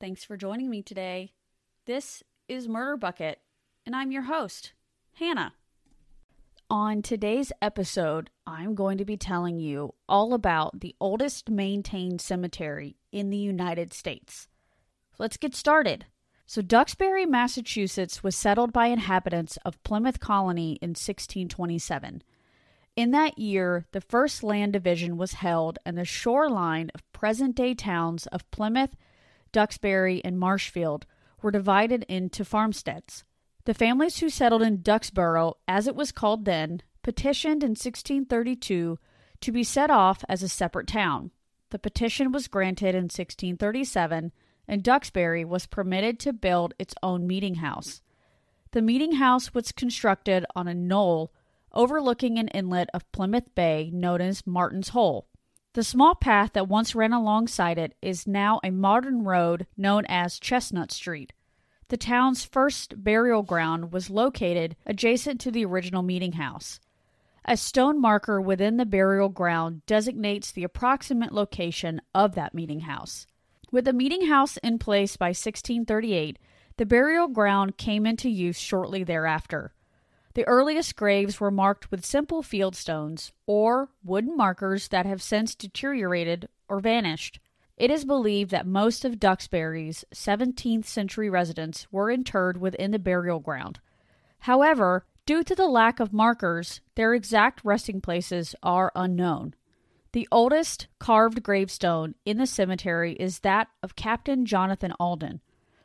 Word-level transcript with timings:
Thanks 0.00 0.24
for 0.24 0.36
joining 0.36 0.70
me 0.70 0.82
today. 0.82 1.32
This 1.86 2.24
is 2.48 2.68
Murder 2.68 2.96
Bucket, 2.96 3.38
and 3.86 3.94
I'm 3.94 4.10
your 4.10 4.22
host, 4.22 4.72
Hannah. 5.14 5.54
On 6.68 7.00
today's 7.00 7.52
episode, 7.62 8.28
I'm 8.44 8.74
going 8.74 8.98
to 8.98 9.04
be 9.04 9.16
telling 9.16 9.60
you 9.60 9.94
all 10.08 10.34
about 10.34 10.80
the 10.80 10.96
oldest 11.00 11.48
maintained 11.48 12.20
cemetery 12.20 12.96
in 13.12 13.30
the 13.30 13.36
United 13.36 13.92
States. 13.92 14.48
Let's 15.16 15.36
get 15.36 15.54
started. 15.54 16.06
So, 16.44 16.60
Duxbury, 16.60 17.24
Massachusetts 17.24 18.22
was 18.22 18.34
settled 18.34 18.72
by 18.72 18.88
inhabitants 18.88 19.58
of 19.64 19.82
Plymouth 19.84 20.18
Colony 20.18 20.72
in 20.82 20.90
1627. 20.90 22.22
In 22.96 23.10
that 23.12 23.38
year, 23.38 23.86
the 23.92 24.00
first 24.00 24.42
land 24.42 24.72
division 24.72 25.16
was 25.16 25.34
held, 25.34 25.78
and 25.86 25.96
the 25.96 26.04
shoreline 26.04 26.90
of 26.96 27.10
present 27.12 27.54
day 27.54 27.74
towns 27.74 28.26
of 28.26 28.50
Plymouth, 28.50 28.96
Duxbury, 29.54 30.22
and 30.22 30.38
Marshfield 30.38 31.06
were 31.40 31.50
divided 31.50 32.04
into 32.08 32.44
farmsteads. 32.44 33.24
The 33.64 33.72
families 33.72 34.18
who 34.18 34.28
settled 34.28 34.60
in 34.60 34.82
Duxborough, 34.82 35.54
as 35.66 35.86
it 35.86 35.96
was 35.96 36.12
called 36.12 36.44
then, 36.44 36.82
petitioned 37.02 37.62
in 37.62 37.70
1632 37.70 38.98
to 39.40 39.52
be 39.52 39.64
set 39.64 39.90
off 39.90 40.24
as 40.28 40.42
a 40.42 40.48
separate 40.48 40.88
town. 40.88 41.30
The 41.70 41.78
petition 41.78 42.32
was 42.32 42.48
granted 42.48 42.94
in 42.94 43.04
1637, 43.04 44.32
and 44.66 44.82
Duxbury 44.82 45.44
was 45.44 45.66
permitted 45.66 46.18
to 46.20 46.32
build 46.32 46.74
its 46.78 46.94
own 47.02 47.26
meeting 47.26 47.56
house. 47.56 48.02
The 48.72 48.82
meeting 48.82 49.12
house 49.12 49.54
was 49.54 49.70
constructed 49.70 50.44
on 50.56 50.66
a 50.66 50.74
knoll 50.74 51.32
overlooking 51.72 52.38
an 52.38 52.48
inlet 52.48 52.88
of 52.92 53.10
Plymouth 53.12 53.54
Bay 53.54 53.90
known 53.92 54.20
as 54.20 54.46
Morton's 54.46 54.90
Hole. 54.90 55.28
The 55.74 55.82
small 55.82 56.14
path 56.14 56.52
that 56.52 56.68
once 56.68 56.94
ran 56.94 57.12
alongside 57.12 57.78
it 57.78 57.96
is 58.00 58.28
now 58.28 58.60
a 58.62 58.70
modern 58.70 59.24
road 59.24 59.66
known 59.76 60.04
as 60.06 60.38
Chestnut 60.38 60.92
Street. 60.92 61.32
The 61.88 61.96
town's 61.96 62.44
first 62.44 63.02
burial 63.02 63.42
ground 63.42 63.92
was 63.92 64.08
located 64.08 64.76
adjacent 64.86 65.40
to 65.40 65.50
the 65.50 65.64
original 65.64 66.04
meeting 66.04 66.34
house. 66.34 66.78
A 67.44 67.56
stone 67.56 68.00
marker 68.00 68.40
within 68.40 68.76
the 68.76 68.86
burial 68.86 69.28
ground 69.28 69.84
designates 69.84 70.52
the 70.52 70.62
approximate 70.62 71.32
location 71.32 72.00
of 72.14 72.36
that 72.36 72.54
meeting 72.54 72.80
house. 72.80 73.26
With 73.72 73.84
the 73.84 73.92
meeting 73.92 74.28
house 74.28 74.56
in 74.58 74.78
place 74.78 75.16
by 75.16 75.30
1638, 75.30 76.38
the 76.76 76.86
burial 76.86 77.26
ground 77.26 77.76
came 77.78 78.06
into 78.06 78.30
use 78.30 78.58
shortly 78.58 79.02
thereafter. 79.02 79.74
The 80.34 80.46
earliest 80.48 80.96
graves 80.96 81.38
were 81.38 81.52
marked 81.52 81.92
with 81.92 82.04
simple 82.04 82.42
field 82.42 82.74
stones 82.74 83.32
or 83.46 83.90
wooden 84.02 84.36
markers 84.36 84.88
that 84.88 85.06
have 85.06 85.22
since 85.22 85.54
deteriorated 85.54 86.48
or 86.68 86.80
vanished. 86.80 87.38
It 87.76 87.90
is 87.90 88.04
believed 88.04 88.50
that 88.50 88.66
most 88.66 89.04
of 89.04 89.20
Duxbury's 89.20 90.04
17th 90.12 90.86
century 90.86 91.30
residents 91.30 91.86
were 91.92 92.10
interred 92.10 92.56
within 92.56 92.90
the 92.90 92.98
burial 92.98 93.38
ground. 93.38 93.78
However, 94.40 95.06
due 95.24 95.44
to 95.44 95.54
the 95.54 95.68
lack 95.68 96.00
of 96.00 96.12
markers, 96.12 96.80
their 96.96 97.14
exact 97.14 97.64
resting 97.64 98.00
places 98.00 98.56
are 98.62 98.92
unknown. 98.96 99.54
The 100.12 100.28
oldest 100.30 100.88
carved 100.98 101.42
gravestone 101.42 102.14
in 102.24 102.38
the 102.38 102.46
cemetery 102.46 103.14
is 103.14 103.40
that 103.40 103.68
of 103.82 103.96
Captain 103.96 104.46
Jonathan 104.46 104.92
Alden, 104.98 105.40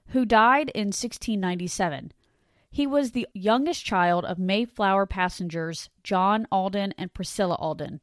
who 0.07 0.25
died 0.25 0.69
in 0.75 0.87
1697. 0.87 2.11
He 2.71 2.85
was 2.85 3.11
the 3.11 3.27
youngest 3.33 3.83
child 3.83 4.25
of 4.25 4.37
Mayflower 4.37 5.05
passengers 5.05 5.89
John 6.03 6.47
Alden 6.51 6.93
and 6.97 7.13
Priscilla 7.13 7.55
Alden. 7.55 8.01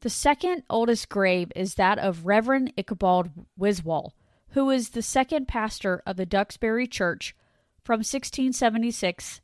The 0.00 0.10
second 0.10 0.64
oldest 0.68 1.08
grave 1.08 1.50
is 1.56 1.74
that 1.74 1.98
of 1.98 2.26
Reverend 2.26 2.72
Ichabod 2.76 3.30
Wiswall, 3.58 4.10
who 4.50 4.66
was 4.66 4.90
the 4.90 5.02
second 5.02 5.48
pastor 5.48 6.02
of 6.06 6.16
the 6.16 6.26
Duxbury 6.26 6.86
Church 6.86 7.34
from 7.82 7.98
1676 7.98 9.40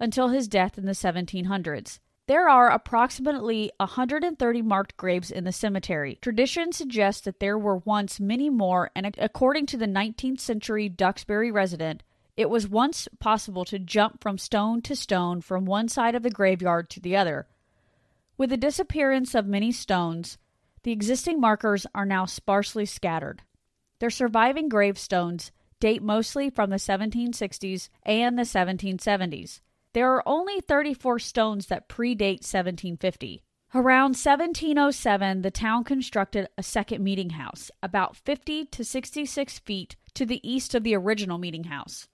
until 0.00 0.28
his 0.28 0.48
death 0.48 0.78
in 0.78 0.86
the 0.86 0.92
1700s. 0.92 1.98
There 2.26 2.48
are 2.48 2.70
approximately 2.70 3.70
130 3.78 4.62
marked 4.62 4.96
graves 4.96 5.30
in 5.30 5.44
the 5.44 5.52
cemetery. 5.52 6.18
Tradition 6.22 6.72
suggests 6.72 7.22
that 7.22 7.40
there 7.40 7.58
were 7.58 7.78
once 7.78 8.20
many 8.20 8.48
more, 8.48 8.90
and 8.94 9.14
according 9.18 9.66
to 9.66 9.76
the 9.76 9.86
19th 9.86 10.40
century 10.40 10.88
Duxbury 10.88 11.50
resident, 11.50 12.02
it 12.36 12.48
was 12.48 12.68
once 12.68 13.08
possible 13.18 13.64
to 13.66 13.78
jump 13.78 14.22
from 14.22 14.38
stone 14.38 14.82
to 14.82 14.96
stone 14.96 15.40
from 15.40 15.64
one 15.64 15.88
side 15.88 16.14
of 16.14 16.22
the 16.22 16.30
graveyard 16.30 16.88
to 16.90 17.00
the 17.00 17.16
other. 17.16 17.46
With 18.36 18.50
the 18.50 18.56
disappearance 18.56 19.34
of 19.34 19.46
many 19.46 19.72
stones, 19.72 20.38
the 20.82 20.92
existing 20.92 21.40
markers 21.40 21.86
are 21.94 22.06
now 22.06 22.24
sparsely 22.24 22.86
scattered. 22.86 23.42
Their 23.98 24.10
surviving 24.10 24.68
gravestones 24.68 25.52
date 25.78 26.02
mostly 26.02 26.48
from 26.50 26.70
the 26.70 26.76
1760s 26.76 27.88
and 28.04 28.38
the 28.38 28.42
1770s. 28.42 29.60
There 29.92 30.10
are 30.14 30.22
only 30.26 30.60
34 30.60 31.18
stones 31.18 31.66
that 31.66 31.88
predate 31.88 32.42
1750. 32.42 33.42
Around 33.74 34.16
1707, 34.16 35.42
the 35.42 35.50
town 35.50 35.84
constructed 35.84 36.48
a 36.58 36.62
second 36.62 37.04
meeting 37.04 37.30
house, 37.30 37.70
about 37.82 38.16
50 38.16 38.64
to 38.66 38.84
66 38.84 39.58
feet 39.60 39.96
to 40.14 40.26
the 40.26 40.40
east 40.48 40.74
of 40.74 40.82
the 40.82 40.96
original 40.96 41.38
meeting 41.38 41.64
house. 41.64 42.08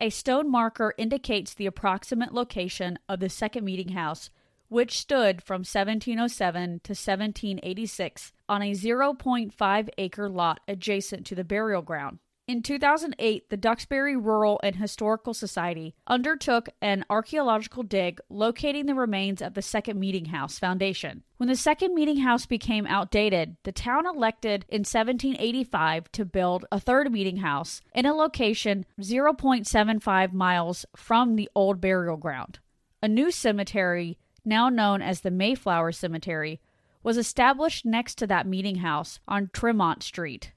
A 0.00 0.10
stone 0.10 0.48
marker 0.48 0.94
indicates 0.96 1.54
the 1.54 1.66
approximate 1.66 2.32
location 2.32 3.00
of 3.08 3.18
the 3.18 3.28
second 3.28 3.64
meeting 3.64 3.88
house, 3.88 4.30
which 4.68 4.96
stood 4.96 5.42
from 5.42 5.60
1707 5.60 6.80
to 6.84 6.90
1786 6.92 8.32
on 8.48 8.62
a 8.62 8.72
0.5 8.72 9.88
acre 9.98 10.28
lot 10.28 10.60
adjacent 10.68 11.26
to 11.26 11.34
the 11.34 11.42
burial 11.42 11.82
ground. 11.82 12.20
In 12.48 12.62
2008, 12.62 13.50
the 13.50 13.58
Duxbury 13.58 14.16
Rural 14.16 14.58
and 14.62 14.76
Historical 14.76 15.34
Society 15.34 15.94
undertook 16.06 16.70
an 16.80 17.04
archaeological 17.10 17.82
dig 17.82 18.20
locating 18.30 18.86
the 18.86 18.94
remains 18.94 19.42
of 19.42 19.52
the 19.52 19.60
Second 19.60 20.00
Meeting 20.00 20.24
House 20.24 20.58
Foundation. 20.58 21.24
When 21.36 21.50
the 21.50 21.56
Second 21.56 21.94
Meeting 21.94 22.20
House 22.20 22.46
became 22.46 22.86
outdated, 22.86 23.58
the 23.64 23.70
town 23.70 24.06
elected 24.06 24.64
in 24.70 24.78
1785 24.78 26.10
to 26.12 26.24
build 26.24 26.64
a 26.72 26.80
third 26.80 27.12
meeting 27.12 27.36
house 27.36 27.82
in 27.94 28.06
a 28.06 28.14
location 28.14 28.86
0.75 28.98 30.32
miles 30.32 30.86
from 30.96 31.36
the 31.36 31.50
old 31.54 31.82
burial 31.82 32.16
ground. 32.16 32.60
A 33.02 33.08
new 33.08 33.30
cemetery, 33.30 34.16
now 34.42 34.70
known 34.70 35.02
as 35.02 35.20
the 35.20 35.30
Mayflower 35.30 35.92
Cemetery, 35.92 36.62
was 37.02 37.18
established 37.18 37.84
next 37.84 38.14
to 38.14 38.26
that 38.26 38.46
meeting 38.46 38.76
house 38.76 39.20
on 39.28 39.50
Tremont 39.52 40.02
Street. 40.02 40.52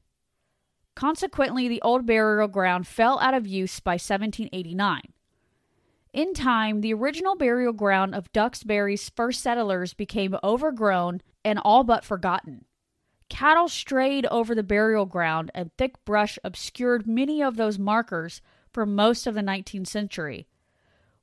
Consequently, 0.96 1.68
the 1.68 1.82
old 1.82 2.06
burial 2.06 2.48
ground 2.48 2.88
fell 2.88 3.20
out 3.20 3.34
of 3.34 3.48
use 3.48 3.80
by 3.80 3.94
1789. 3.94 5.02
In 6.14 6.34
time, 6.34 6.82
the 6.82 6.94
original 6.94 7.36
burial 7.36 7.72
ground 7.72 8.14
of 8.14 8.32
Duxbury's 8.34 9.10
first 9.10 9.42
settlers 9.42 9.94
became 9.94 10.38
overgrown 10.44 11.22
and 11.46 11.58
all 11.60 11.84
but 11.84 12.04
forgotten. 12.04 12.66
Cattle 13.30 13.70
strayed 13.70 14.26
over 14.26 14.54
the 14.54 14.62
burial 14.62 15.06
ground, 15.06 15.52
and 15.56 15.72
thick 15.78 16.04
brush 16.04 16.38
obscured 16.44 17.08
many 17.08 17.42
of 17.42 17.56
those 17.56 17.80
markers 17.80 18.42
for 18.74 18.86
most 18.86 19.26
of 19.26 19.36
the 19.36 19.42
19th 19.42 19.88
century. 19.88 20.48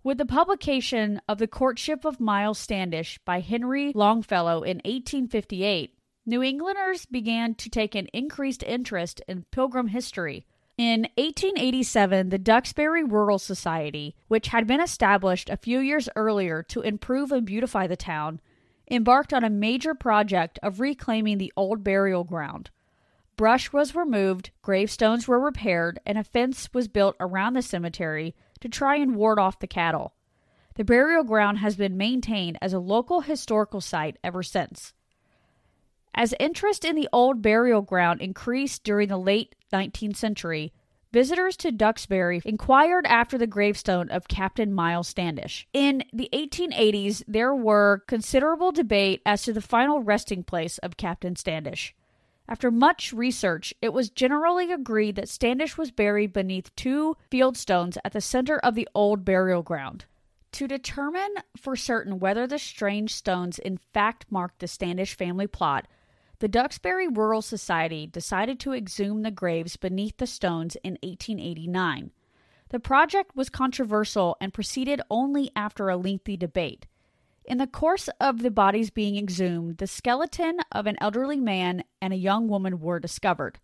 With 0.03 0.17
the 0.17 0.25
publication 0.25 1.21
of 1.29 1.37
The 1.37 1.47
Courtship 1.47 2.07
of 2.07 2.19
Miles 2.19 2.59
Standish 2.59 3.19
by 3.27 3.41
Henry 3.41 3.93
Longfellow 3.95 4.63
in 4.63 4.79
1858, 4.79 5.98
New 6.29 6.43
Englanders 6.43 7.07
began 7.07 7.55
to 7.55 7.71
take 7.71 7.95
an 7.95 8.07
increased 8.13 8.63
interest 8.65 9.23
in 9.27 9.47
pilgrim 9.51 9.87
history. 9.87 10.45
In 10.77 11.09
1887, 11.17 12.29
the 12.29 12.37
Duxbury 12.37 13.03
Rural 13.03 13.39
Society, 13.39 14.15
which 14.27 14.49
had 14.49 14.67
been 14.67 14.83
established 14.83 15.49
a 15.49 15.57
few 15.57 15.79
years 15.79 16.07
earlier 16.17 16.63
to 16.65 16.83
improve 16.83 17.33
and 17.33 17.47
beautify 17.47 17.87
the 17.87 17.97
town, 17.97 18.43
embarked 18.91 19.33
on 19.33 19.43
a 19.43 19.49
major 19.49 19.95
project 19.95 20.59
of 20.63 20.81
reclaiming 20.81 21.39
the 21.39 21.51
old 21.57 21.83
burial 21.83 22.25
ground. 22.25 22.69
Brush 23.39 23.73
was 23.73 23.95
removed, 23.95 24.51
gravestones 24.61 25.27
were 25.27 25.41
repaired, 25.41 25.99
and 26.05 26.19
a 26.19 26.25
fence 26.25 26.69
was 26.75 26.89
built 26.89 27.17
around 27.19 27.55
the 27.55 27.63
cemetery 27.63 28.35
to 28.61 28.69
try 28.69 28.97
and 28.97 29.17
ward 29.17 29.39
off 29.39 29.61
the 29.61 29.67
cattle. 29.67 30.13
The 30.75 30.85
burial 30.85 31.25
ground 31.25 31.61
has 31.61 31.75
been 31.75 31.97
maintained 31.97 32.59
as 32.61 32.75
a 32.75 32.79
local 32.79 33.23
historical 33.23 33.81
site 33.81 34.19
ever 34.23 34.43
since. 34.43 34.93
As 36.19 36.35
interest 36.41 36.85
in 36.85 36.97
the 36.97 37.09
old 37.13 37.43
burial 37.43 37.81
ground 37.81 38.21
increased 38.21 38.83
during 38.83 39.07
the 39.07 39.17
late 39.17 39.55
19th 39.73 40.17
century, 40.17 40.73
visitors 41.13 41.57
to 41.59 41.71
Duxbury 41.71 42.43
inquired 42.45 43.07
after 43.07 43.39
the 43.39 43.47
gravestone 43.47 44.11
of 44.11 44.27
Captain 44.27 44.73
Miles 44.73 45.07
Standish. 45.07 45.69
In 45.73 46.03
the 46.13 46.29
1880s, 46.33 47.23
there 47.29 47.55
were 47.55 48.03
considerable 48.09 48.73
debate 48.73 49.23
as 49.25 49.45
to 49.45 49.53
the 49.53 49.61
final 49.61 50.03
resting 50.03 50.43
place 50.43 50.79
of 50.79 50.97
Captain 50.97 51.37
Standish. 51.37 51.95
After 52.49 52.73
much 52.73 53.13
research, 53.13 53.73
it 53.81 53.93
was 53.93 54.11
generally 54.11 54.73
agreed 54.73 55.15
that 55.15 55.29
Standish 55.29 55.79
was 55.79 55.93
buried 55.93 56.33
beneath 56.33 56.75
two 56.75 57.17
fieldstones 57.31 57.97
at 58.05 58.13
the 58.13 58.21
center 58.21 58.59
of 58.59 58.75
the 58.75 58.89
old 58.93 59.25
burial 59.25 59.63
ground. 59.63 60.07
To 60.51 60.67
determine 60.67 61.35
for 61.57 61.77
certain 61.77 62.19
whether 62.19 62.45
the 62.49 62.59
strange 62.59 63.15
stones 63.15 63.61
in 63.61 63.79
fact 63.93 64.27
marked 64.31 64.59
the 64.59 64.67
Standish 64.67 65.15
family 65.15 65.47
plot, 65.47 65.87
the 66.41 66.49
Duxbury 66.49 67.09
Rural 67.09 67.43
Society 67.43 68.07
decided 68.07 68.61
to 68.61 68.73
exhume 68.73 69.23
the 69.23 69.31
graves 69.31 69.77
beneath 69.77 70.19
the 70.19 70.27
stones 70.27 70.77
in 70.85 70.93
1889. 71.03 72.13
The 72.71 72.81
project 72.81 73.35
was 73.35 73.49
controversial 73.49 74.37
and 74.41 74.55
proceeded 74.55 75.01
only 75.11 75.51
after 75.57 75.89
a 75.89 75.97
lengthy 75.97 76.37
debate. 76.37 76.87
In 77.45 77.59
the 77.59 77.67
course 77.67 78.09
of 78.21 78.43
the 78.43 78.51
bodies 78.51 78.91
being 78.91 79.17
exhumed, 79.17 79.79
the 79.79 79.87
skeleton 79.87 80.59
of 80.71 80.87
an 80.87 80.99
elderly 81.01 81.41
man 81.41 81.83
and 82.01 82.13
a 82.13 82.17
young 82.17 82.47
woman 82.47 82.79
were 82.79 83.01
discovered. 83.01 83.59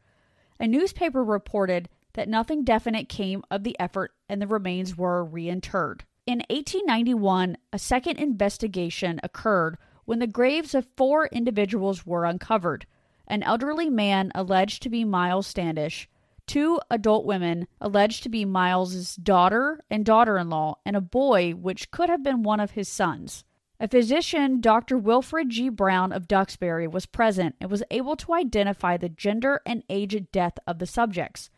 A 0.59 0.67
newspaper 0.67 1.23
reported 1.23 1.89
that 2.15 2.29
nothing 2.29 2.65
definite 2.65 3.09
came 3.09 3.43
of 3.51 3.63
the 3.63 3.79
effort 3.79 4.13
and 4.29 4.41
the 4.41 4.47
remains 4.47 4.97
were 4.97 5.25
reinterred. 5.25 6.01
In 6.27 6.39
1891, 6.49 7.59
a 7.73 7.79
second 7.79 8.17
investigation 8.17 9.21
occurred 9.23 9.77
when 10.05 10.19
the 10.19 10.27
graves 10.27 10.75
of 10.75 10.87
four 10.97 11.27
individuals 11.27 12.07
were 12.07 12.25
uncovered 12.25 12.87
an 13.27 13.43
elderly 13.43 13.89
man 13.89 14.31
alleged 14.35 14.83
to 14.83 14.91
be 14.91 15.05
Miles 15.05 15.47
Standish, 15.47 16.09
two 16.47 16.81
adult 16.91 17.25
women 17.25 17.67
alleged 17.81 18.23
to 18.23 18.29
be 18.29 18.45
Miles's 18.45 19.17
daughter 19.17 19.83
and 19.91 20.05
daughter-in-law, 20.05 20.77
and 20.85 20.97
a 20.97 21.01
boy 21.01 21.53
which 21.53 21.91
could 21.91 22.11
have 22.11 22.23
been 22.23 22.43
one 22.43 22.61
of 22.61 22.73
his 22.73 22.89
sons. 22.89 23.45
A 23.81 23.89
physician, 23.89 24.61
Dr. 24.61 24.97
Wilfred 24.97 25.51
G. 25.51 25.69
Brown 25.69 26.13
of 26.13 26.29
Duxbury, 26.29 26.87
was 26.87 27.07
present 27.07 27.57
and 27.61 27.71
was 27.71 27.83
able 27.91 28.17
to 28.17 28.35
identify 28.35 28.97
the 28.97 29.09
gender 29.09 29.61
and 29.67 29.83
age 29.89 30.15
of 30.15 30.31
death 30.31 30.59
of 30.67 30.79
the 30.79 30.87
subjects. 30.87 31.51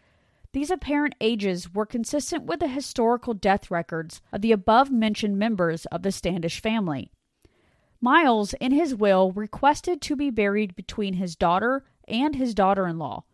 These 0.52 0.70
apparent 0.70 1.14
ages 1.20 1.75
were 1.75 1.84
consistent 1.84 2.44
with 2.44 2.60
the 2.60 2.69
historical 2.69 3.34
death 3.34 3.70
records 3.70 4.22
of 4.32 4.40
the 4.40 4.52
above 4.52 4.90
mentioned 4.90 5.38
members 5.38 5.84
of 5.87 6.02
the 6.02 6.12
Standish 6.12 6.60
family. 6.60 7.10
Miles, 8.00 8.54
in 8.54 8.72
his 8.72 8.94
will, 8.94 9.32
requested 9.32 10.00
to 10.02 10.16
be 10.16 10.31
buried 10.31 10.76
between 10.76 11.14
his 11.14 11.37
daughter 11.37 11.84
and 12.06 12.34
his 12.34 12.54
daughter 12.54 12.87
in 12.87 12.98
law. 12.98 13.25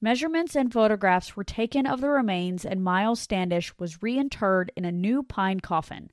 Measurements 0.00 0.54
and 0.54 0.72
photographs 0.72 1.36
were 1.36 1.44
taken 1.44 1.86
of 1.86 2.00
the 2.00 2.10
remains, 2.10 2.64
and 2.64 2.84
Miles 2.84 3.20
Standish 3.20 3.76
was 3.78 4.02
reinterred 4.02 4.70
in 4.76 4.84
a 4.84 4.92
new 4.92 5.22
pine 5.22 5.60
coffin. 5.60 6.10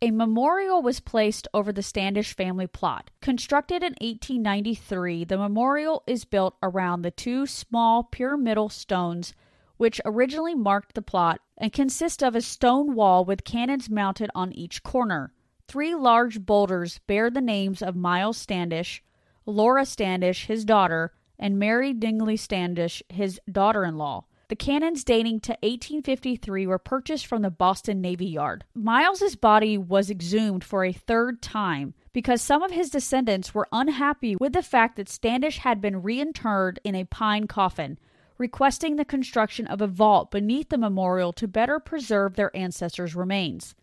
A 0.00 0.10
memorial 0.10 0.82
was 0.82 1.00
placed 1.00 1.46
over 1.54 1.72
the 1.72 1.82
Standish 1.82 2.34
family 2.34 2.66
plot. 2.66 3.10
Constructed 3.20 3.82
in 3.82 3.92
1893, 4.00 5.24
the 5.24 5.38
memorial 5.38 6.02
is 6.06 6.24
built 6.24 6.56
around 6.62 7.02
the 7.02 7.10
two 7.10 7.46
small 7.46 8.02
pyramidal 8.02 8.68
stones 8.68 9.34
which 9.76 10.00
originally 10.04 10.54
marked 10.54 10.94
the 10.94 11.02
plot 11.02 11.40
and 11.58 11.72
consist 11.72 12.22
of 12.22 12.36
a 12.36 12.40
stone 12.40 12.94
wall 12.94 13.24
with 13.24 13.44
cannons 13.44 13.90
mounted 13.90 14.30
on 14.34 14.52
each 14.52 14.82
corner. 14.82 15.32
Three 15.72 15.94
large 15.94 16.44
boulders 16.44 17.00
bear 17.06 17.30
the 17.30 17.40
names 17.40 17.80
of 17.80 17.96
Miles 17.96 18.36
Standish, 18.36 19.02
Lora 19.46 19.86
Standish, 19.86 20.44
his 20.44 20.66
daughter, 20.66 21.14
and 21.38 21.58
Mary 21.58 21.94
Dingley 21.94 22.36
Standish, 22.36 23.02
his 23.08 23.40
daughter 23.50 23.82
in 23.82 23.96
law. 23.96 24.26
The 24.48 24.54
cannons 24.54 25.02
dating 25.02 25.40
to 25.40 25.52
1853 25.62 26.66
were 26.66 26.78
purchased 26.78 27.24
from 27.24 27.40
the 27.40 27.50
Boston 27.50 28.02
Navy 28.02 28.26
Yard. 28.26 28.66
Miles's 28.74 29.34
body 29.34 29.78
was 29.78 30.10
exhumed 30.10 30.62
for 30.62 30.84
a 30.84 30.92
third 30.92 31.40
time 31.40 31.94
because 32.12 32.42
some 32.42 32.62
of 32.62 32.70
his 32.70 32.90
descendants 32.90 33.54
were 33.54 33.66
unhappy 33.72 34.36
with 34.36 34.52
the 34.52 34.62
fact 34.62 34.96
that 34.96 35.08
Standish 35.08 35.56
had 35.56 35.80
been 35.80 36.02
reinterred 36.02 36.80
in 36.84 36.94
a 36.94 37.04
pine 37.04 37.46
coffin, 37.46 37.98
requesting 38.36 38.96
the 38.96 39.06
construction 39.06 39.66
of 39.66 39.80
a 39.80 39.86
vault 39.86 40.30
beneath 40.30 40.68
the 40.68 40.76
memorial 40.76 41.32
to 41.32 41.48
better 41.48 41.80
preserve 41.80 42.34
their 42.34 42.54
ancestors' 42.54 43.16
remains. 43.16 43.74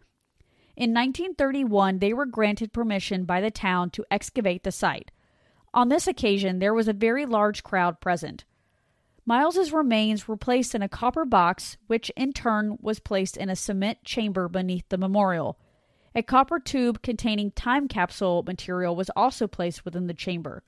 In 0.79 0.91
1931, 0.91 1.99
they 1.99 2.13
were 2.13 2.25
granted 2.25 2.71
permission 2.71 3.25
by 3.25 3.41
the 3.41 3.51
town 3.51 3.89
to 3.89 4.05
excavate 4.09 4.63
the 4.63 4.71
site. 4.71 5.11
On 5.73 5.89
this 5.89 6.07
occasion, 6.07 6.59
there 6.59 6.73
was 6.73 6.87
a 6.87 6.93
very 6.93 7.25
large 7.25 7.63
crowd 7.63 7.99
present. 7.99 8.45
Miles's 9.25 9.73
remains 9.73 10.25
were 10.25 10.37
placed 10.37 10.73
in 10.73 10.81
a 10.81 10.87
copper 10.87 11.25
box, 11.25 11.75
which 11.87 12.09
in 12.15 12.31
turn 12.31 12.77
was 12.79 13.01
placed 13.01 13.35
in 13.35 13.49
a 13.49 13.57
cement 13.57 14.05
chamber 14.05 14.47
beneath 14.47 14.87
the 14.87 14.97
memorial. 14.97 15.59
A 16.15 16.23
copper 16.23 16.61
tube 16.61 17.01
containing 17.01 17.51
time 17.51 17.89
capsule 17.89 18.43
material 18.43 18.95
was 18.95 19.11
also 19.17 19.47
placed 19.47 19.83
within 19.83 20.07
the 20.07 20.13
chamber. 20.13 20.63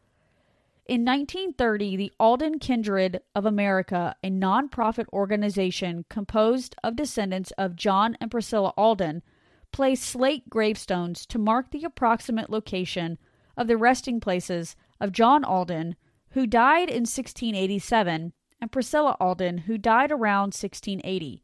In 0.88 1.06
1930, 1.06 1.96
the 1.96 2.12
Alden 2.20 2.60
Kindred 2.60 3.22
of 3.34 3.46
America, 3.46 4.18
a 4.22 4.30
non-profit 4.30 5.08
organization 5.14 6.04
composed 6.10 6.76
of 6.84 6.98
descendants 6.98 7.52
of 7.52 7.78
John 7.78 8.18
and 8.20 8.30
Priscilla 8.30 8.74
Alden, 8.76 9.24
placed 9.72 10.04
slate 10.04 10.50
gravestones 10.50 11.26
to 11.26 11.40
mark 11.40 11.72
the 11.72 11.84
approximate 11.84 12.50
location 12.50 13.18
of 13.58 13.68
the 13.68 13.78
resting 13.78 14.20
places 14.20 14.76
of 15.00 15.12
John 15.12 15.44
Alden, 15.44 15.96
who 16.32 16.48
died 16.48 16.90
in 16.90 17.02
1687, 17.04 18.34
and 18.60 18.72
Priscilla 18.72 19.18
Alden, 19.20 19.60
who 19.60 19.78
died 19.78 20.12
around 20.12 20.54
1680. 20.54 21.44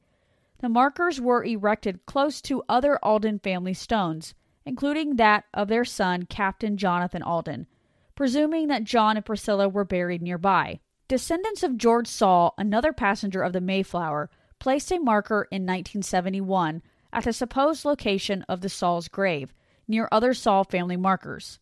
The 0.59 0.69
markers 0.69 1.21
were 1.21 1.43
erected 1.43 2.05
close 2.05 2.41
to 2.43 2.63
other 2.67 2.97
Alden 3.03 3.39
family 3.39 3.73
stones, 3.73 4.33
including 4.65 5.15
that 5.15 5.45
of 5.53 5.67
their 5.67 5.85
son, 5.85 6.23
Captain 6.23 6.77
Jonathan 6.77 7.23
Alden, 7.23 7.67
presuming 8.15 8.67
that 8.67 8.83
John 8.83 9.15
and 9.17 9.25
Priscilla 9.25 9.69
were 9.69 9.85
buried 9.85 10.21
nearby. 10.21 10.79
Descendants 11.07 11.63
of 11.63 11.77
George 11.77 12.07
Soule, 12.07 12.53
another 12.57 12.91
passenger 12.91 13.41
of 13.41 13.53
the 13.53 13.61
Mayflower, 13.61 14.29
placed 14.59 14.91
a 14.91 14.99
marker 14.99 15.47
in 15.51 15.61
1971 15.63 16.81
at 17.17 17.23
the 17.23 17.33
supposed 17.33 17.83
location 17.83 18.45
of 18.47 18.61
the 18.61 18.69
Soule's 18.69 19.07
grave, 19.07 19.51
near 19.87 20.07
other 20.11 20.35
Soule 20.35 20.63
family 20.63 20.95
markers. 20.95 21.57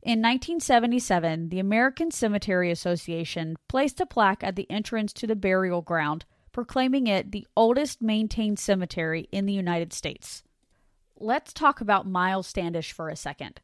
In 0.00 0.20
1977, 0.20 1.48
the 1.48 1.58
American 1.58 2.12
Cemetery 2.12 2.70
Association 2.70 3.56
placed 3.68 4.00
a 4.00 4.06
plaque 4.06 4.44
at 4.44 4.54
the 4.54 4.70
entrance 4.70 5.12
to 5.14 5.26
the 5.26 5.34
burial 5.34 5.82
ground, 5.82 6.24
proclaiming 6.52 7.08
it 7.08 7.32
the 7.32 7.48
oldest 7.56 8.00
maintained 8.00 8.60
cemetery 8.60 9.28
in 9.32 9.46
the 9.46 9.52
United 9.52 9.92
States. 9.92 10.44
Let's 11.18 11.52
talk 11.52 11.80
about 11.80 12.06
Miles 12.06 12.46
Standish 12.46 12.92
for 12.92 13.08
a 13.08 13.16
second. 13.16 13.60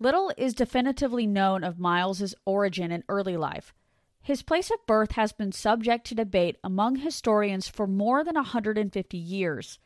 Little 0.00 0.32
is 0.36 0.52
definitively 0.52 1.28
known 1.28 1.62
of 1.62 1.78
Miles's 1.78 2.34
origin 2.44 2.90
and 2.90 3.04
early 3.08 3.36
life. 3.36 3.72
His 4.20 4.42
place 4.42 4.72
of 4.72 4.84
birth 4.84 5.12
has 5.12 5.32
been 5.32 5.52
subject 5.52 6.08
to 6.08 6.16
debate 6.16 6.56
among 6.64 6.96
historians 6.96 7.68
for 7.68 7.86
more 7.86 8.24
than 8.24 8.34
150 8.34 9.16
years. 9.16 9.78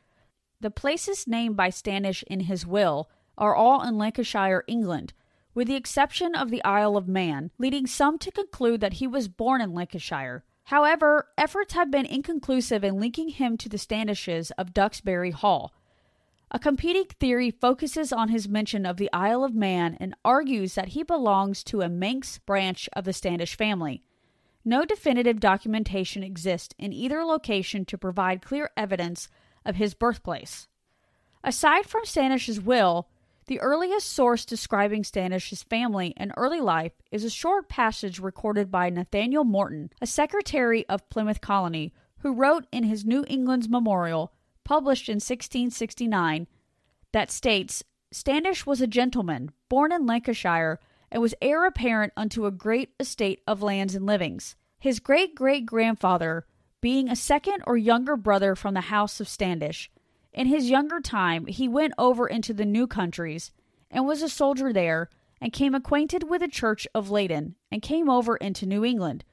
The 0.61 0.71
places 0.71 1.27
named 1.27 1.57
by 1.57 1.71
Standish 1.71 2.23
in 2.25 2.41
his 2.41 2.67
will 2.67 3.09
are 3.39 3.55
all 3.55 3.83
in 3.83 3.97
Lancashire, 3.97 4.63
England, 4.67 5.15
with 5.55 5.69
the 5.69 5.75
exception 5.75 6.35
of 6.35 6.51
the 6.51 6.63
Isle 6.65 6.97
of 6.97 7.09
Man, 7.09 7.51
leading 7.59 7.87
some 7.87 8.19
to 8.19 8.31
conclude 8.31 8.81
that 8.83 8.95
he 8.95 9.07
was 9.07 9.29
born 9.29 9.63
in 9.63 9.73
Lancashire. 9.73 10.45
However, 10.65 11.29
efforts 11.39 11.73
have 11.73 11.91
been 11.91 12.05
inconclusive 12.05 12.85
in 12.85 13.01
linking 13.01 13.31
him 13.31 13.57
to 13.57 13.69
the 13.69 13.79
Standishes 13.79 14.53
of 14.59 14.75
Duxbury 14.75 15.31
Hall. 15.31 15.73
A 16.51 16.59
competing 16.59 17.07
theory 17.07 17.51
focuses 17.51 18.13
on 18.13 18.29
his 18.29 18.49
mention 18.49 18.85
of 18.85 18.99
the 18.99 19.11
Isle 19.13 19.45
of 19.45 19.55
Man 19.55 19.97
and 19.99 20.15
argues 20.25 20.75
that 20.75 20.89
he 20.89 21.03
belongs 21.03 21.65
to 21.65 21.81
a 21.81 21.89
Manx 21.89 22.39
branch 22.39 22.89
of 22.93 23.05
the 23.05 23.13
Standish 23.13 23.57
family. 23.57 24.03
No 24.65 24.85
definitive 24.85 25.41
documentation 25.41 26.23
exists 26.23 26.75
in 26.79 26.93
either 26.93 27.25
location 27.25 27.85
to 27.87 27.97
provide 27.97 28.43
clear 28.43 28.71
evidence 28.77 29.29
of 29.65 29.77
his 29.77 29.95
birthplace. 29.95 30.69
Aside 31.43 31.87
from 31.87 32.05
Standish's 32.05 32.61
will, 32.61 33.09
the 33.47 33.61
earliest 33.61 34.13
source 34.13 34.45
describing 34.45 35.03
Standish's 35.03 35.63
family 35.63 36.15
and 36.17 36.33
early 36.37 36.61
life 36.61 36.93
is 37.11 37.25
a 37.25 37.31
short 37.31 37.69
passage 37.69 38.21
recorded 38.21 38.71
by 38.71 38.91
Nathaniel 38.91 39.45
Morton, 39.45 39.91
a 40.01 40.07
secretary 40.07 40.87
of 40.89 41.09
Plymouth 41.09 41.41
Colony, 41.41 41.93
who 42.19 42.35
wrote 42.35 42.67
in 42.71 42.85
his 42.85 43.05
New 43.05 43.25
England's 43.29 43.69
Memorial, 43.69 44.33
published 44.65 45.09
in 45.09 45.17
1669, 45.17 46.47
that 47.13 47.31
states 47.31 47.83
Standish 48.13 48.67
was 48.67 48.81
a 48.81 48.87
gentleman, 48.87 49.51
born 49.69 49.93
in 49.93 50.07
Lancashire, 50.07 50.79
and 51.11 51.23
was 51.23 51.35
heir 51.43 51.65
apparent 51.65 52.13
unto 52.17 52.47
a 52.47 52.53
great 52.53 52.91
estate 53.01 53.41
of 53.47 53.63
lands 53.63 53.95
and 53.95 54.07
livings. 54.07 54.57
His 54.79 55.01
great 55.01 55.35
great 55.35 55.67
grandfather 55.67 56.47
being 56.81 57.09
a 57.09 57.17
second 57.17 57.63
or 57.67 57.77
younger 57.77 58.17
brother 58.17 58.55
from 58.55 58.75
the 58.75 58.81
house 58.83 59.21
of 59.21 59.29
Standish. 59.29 59.91
In 60.33 60.47
his 60.47 60.71
younger 60.71 61.01
time, 61.01 61.47
he 61.47 61.69
went 61.69 61.95
over 61.99 62.27
into 62.27 62.55
the 62.55 62.65
new 62.65 62.87
countries 62.87 63.53
and 63.91 64.07
was 64.07 64.23
a 64.23 64.29
soldier 64.29 64.73
there, 64.73 65.11
and 65.41 65.53
came 65.53 65.75
acquainted 65.75 66.29
with 66.29 66.43
the 66.43 66.49
church 66.49 66.87
of 66.95 67.11
Leyden, 67.11 67.57
and 67.73 67.83
came 67.83 68.09
over 68.09 68.37
into 68.37 68.67
New 68.67 68.85
England. 68.85 69.25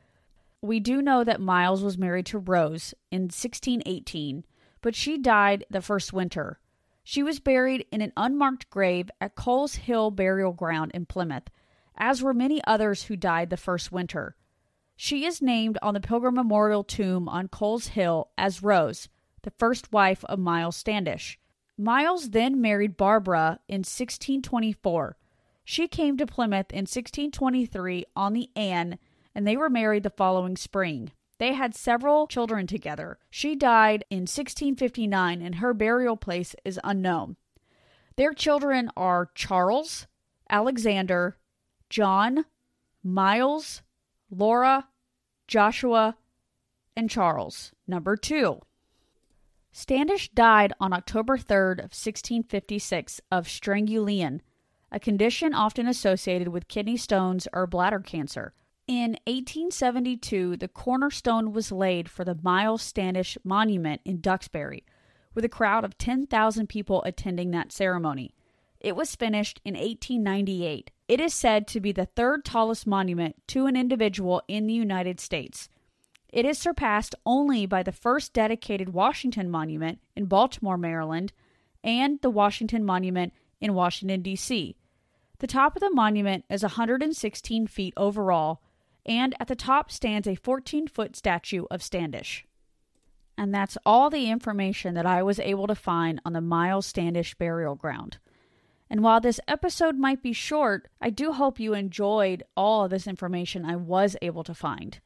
We 0.61 0.79
do 0.79 1.01
know 1.01 1.23
that 1.23 1.41
Miles 1.41 1.83
was 1.83 1.97
married 1.97 2.25
to 2.27 2.39
Rose 2.39 2.93
in 3.11 3.23
1618, 3.23 4.45
but 4.81 4.95
she 4.95 5.17
died 5.17 5.65
the 5.69 5.81
first 5.81 6.13
winter. 6.13 6.59
She 7.03 7.21
was 7.21 7.39
buried 7.39 7.85
in 7.91 8.01
an 8.01 8.13
unmarked 8.17 8.69
grave 8.69 9.11
at 9.21 9.35
Coles 9.35 9.75
Hill 9.75 10.11
Burial 10.11 10.53
Ground 10.53 10.91
in 10.93 11.05
Plymouth, 11.05 11.49
as 11.95 12.23
were 12.23 12.33
many 12.33 12.61
others 12.65 13.03
who 13.03 13.15
died 13.15 13.49
the 13.49 13.57
first 13.57 13.91
winter. 13.91 14.35
She 14.99 15.25
is 15.25 15.43
named 15.43 15.77
on 15.83 15.93
the 15.93 15.99
Pilgrim 15.99 16.33
Memorial 16.33 16.83
tomb 16.83 17.29
on 17.29 17.49
Coles 17.49 17.89
Hill 17.89 18.31
as 18.35 18.63
Rose, 18.63 19.07
the 19.43 19.51
first 19.51 19.93
wife 19.93 20.25
of 20.25 20.39
Miles 20.39 20.75
Standish. 20.75 21.39
Miles 21.77 22.31
then 22.31 22.59
married 22.59 22.97
Barbara 22.97 23.59
in 23.67 23.81
1624. 23.81 25.15
She 25.63 25.87
came 25.87 26.17
to 26.17 26.25
Plymouth 26.25 26.71
in 26.71 26.81
1623 26.81 28.05
on 28.15 28.33
the 28.33 28.49
Anne, 28.55 28.97
and 29.35 29.45
they 29.45 29.55
were 29.55 29.69
married 29.69 30.01
the 30.01 30.09
following 30.09 30.57
spring. 30.57 31.11
They 31.37 31.53
had 31.53 31.75
several 31.75 32.25
children 32.25 32.65
together. 32.65 33.19
She 33.29 33.55
died 33.55 34.03
in 34.09 34.21
1659, 34.21 35.43
and 35.43 35.55
her 35.55 35.75
burial 35.75 36.17
place 36.17 36.55
is 36.65 36.79
unknown. 36.83 37.37
Their 38.15 38.33
children 38.33 38.89
are 38.97 39.29
Charles, 39.35 40.07
Alexander, 40.49 41.37
John, 41.87 42.45
Miles, 43.03 43.83
Lora, 44.29 44.87
Joshua, 45.47 46.17
and 46.95 47.09
Charles. 47.09 47.71
Number 47.87 48.15
two. 48.17 48.61
Standish 49.71 50.29
died 50.29 50.73
on 50.79 50.91
October 50.91 51.37
3rd 51.37 51.79
of 51.79 51.93
1656 51.93 53.21
of 53.31 53.47
strangulation, 53.47 54.41
a 54.91 54.99
condition 54.99 55.53
often 55.53 55.87
associated 55.87 56.47
with 56.47 56.67
kidney 56.67 56.97
stones 56.97 57.47
or 57.53 57.67
bladder 57.67 57.99
cancer. 57.99 58.53
In 58.87 59.11
1872, 59.27 60.57
the 60.57 60.67
cornerstone 60.67 61.51
was 61.51 61.71
laid 61.71 62.09
for 62.09 62.23
the 62.23 62.39
Miles 62.41 62.81
Standish 62.81 63.37
Monument 63.43 64.01
in 64.03 64.21
Duxbury, 64.21 64.83
with 65.35 65.45
a 65.45 65.49
crowd 65.49 65.85
of 65.85 65.97
10,000 65.97 66.67
people 66.67 67.03
attending 67.03 67.51
that 67.51 67.71
ceremony. 67.71 68.33
It 68.79 68.95
was 68.95 69.15
finished 69.15 69.59
in 69.65 69.73
1898. 69.73 70.91
It 71.07 71.19
is 71.19 71.33
said 71.33 71.67
to 71.67 71.79
be 71.79 71.91
the 71.91 72.05
third 72.05 72.45
tallest 72.45 72.85
monument 72.85 73.35
to 73.47 73.65
an 73.65 73.75
individual 73.75 74.41
in 74.47 74.67
the 74.67 74.73
United 74.73 75.19
States. 75.19 75.69
It 76.29 76.45
is 76.45 76.57
surpassed 76.57 77.15
only 77.25 77.65
by 77.65 77.83
the 77.83 77.91
first 77.91 78.33
dedicated 78.33 78.89
Washington 78.89 79.49
Monument 79.49 79.99
in 80.15 80.25
Baltimore, 80.25 80.77
Maryland, 80.77 81.33
and 81.83 82.19
the 82.21 82.29
Washington 82.29 82.83
Monument 82.83 83.33
in 83.61 83.73
Washington, 83.73 84.21
D.C. 84.21 84.75
The 85.39 85.47
top 85.47 85.75
of 85.75 85.79
the 85.79 85.89
monument 85.89 86.45
is 86.49 86.63
116 86.63 87.67
feet 87.67 87.93
overall, 87.95 88.61
and 89.05 89.35
at 89.39 89.47
the 89.47 89.55
top 89.55 89.91
stands 89.91 90.27
a 90.27 90.35
14 90.35 90.87
foot 90.87 91.15
statue 91.15 91.65
of 91.71 91.81
Standish. 91.81 92.45
And 93.37 93.53
that's 93.53 93.77
all 93.85 94.09
the 94.09 94.29
information 94.29 94.95
that 94.95 95.05
I 95.05 95.23
was 95.23 95.39
able 95.39 95.67
to 95.67 95.75
find 95.75 96.19
on 96.25 96.33
the 96.33 96.41
Miles 96.41 96.87
Standish 96.87 97.35
burial 97.35 97.75
ground. 97.75 98.17
And 98.89 99.03
while 99.03 99.19
this 99.19 99.39
episode 99.47 99.97
might 99.97 100.23
be 100.23 100.33
short, 100.33 100.87
I 101.01 101.09
do 101.09 101.33
hope 101.33 101.59
you 101.59 101.73
enjoyed 101.73 102.43
all 102.55 102.85
of 102.85 102.91
this 102.91 103.07
information 103.07 103.65
I 103.65 103.75
was 103.75 104.15
able 104.21 104.43
to 104.45 104.53
find. 104.53 104.99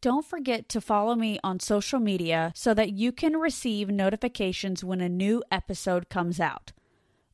Don't 0.00 0.26
forget 0.26 0.68
to 0.68 0.82
follow 0.82 1.14
me 1.14 1.38
on 1.42 1.60
social 1.60 1.98
media 1.98 2.52
so 2.54 2.74
that 2.74 2.92
you 2.92 3.10
can 3.10 3.38
receive 3.38 3.88
notifications 3.88 4.84
when 4.84 5.00
a 5.00 5.08
new 5.08 5.42
episode 5.50 6.10
comes 6.10 6.38
out. 6.38 6.72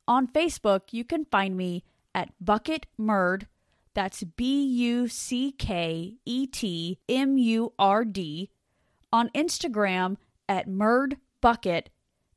On 0.06 0.28
Facebook, 0.28 0.92
you 0.92 1.04
can 1.04 1.24
find 1.24 1.56
me 1.56 1.82
at 2.14 2.32
Bucket 2.40 2.86
Murd. 2.98 3.46
That's 3.94 4.22
B 4.22 4.64
U 4.64 5.08
C 5.08 5.50
K 5.50 6.14
E 6.24 6.46
T 6.46 7.00
M 7.08 7.36
U 7.38 7.72
R 7.76 8.04
D. 8.04 8.50
On 9.12 9.30
Instagram 9.30 10.16
at 10.48 10.68
Murd 10.68 11.16
Bucket 11.40 11.90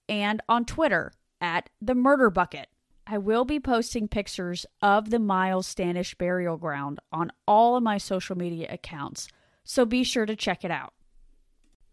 and 0.10 0.42
on 0.50 0.66
Twitter 0.66 1.14
at 1.40 1.70
The 1.80 1.94
Murder 1.94 2.32
Bucket. 2.32 2.70
I 3.06 3.18
will 3.18 3.46
be 3.46 3.60
posting 3.60 4.08
pictures 4.08 4.66
of 4.82 5.10
the 5.10 5.20
Miles 5.20 5.68
Standish 5.68 6.16
burial 6.16 6.58
ground 6.58 7.00
on 7.12 7.32
all 7.48 7.76
of 7.76 7.84
my 7.84 7.98
social 7.98 8.38
media 8.38 8.68
accounts 8.70 9.28
so 9.64 9.86
be 9.86 10.04
sure 10.04 10.26
to 10.26 10.36
check 10.36 10.64
it 10.64 10.72
out. 10.72 10.94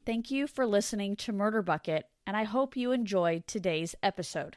Thank 0.04 0.30
you 0.30 0.46
for 0.46 0.66
listening 0.66 1.16
to 1.16 1.32
Murder 1.32 1.62
Bucket, 1.62 2.06
and 2.26 2.36
I 2.36 2.44
hope 2.44 2.76
you 2.76 2.92
enjoyed 2.92 3.46
today's 3.46 3.94
episode. 4.02 4.56